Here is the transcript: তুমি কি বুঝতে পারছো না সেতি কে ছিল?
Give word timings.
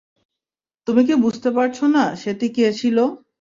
তুমি 0.87 1.01
কি 1.07 1.13
বুঝতে 1.23 1.49
পারছো 1.57 1.83
না 1.95 2.03
সেতি 2.21 2.47
কে 2.55 2.65
ছিল? 2.73 2.97